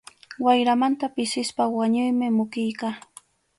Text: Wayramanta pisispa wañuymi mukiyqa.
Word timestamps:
Wayramanta 0.43 1.05
pisispa 1.15 1.63
wañuymi 1.75 2.27
mukiyqa. 2.37 2.89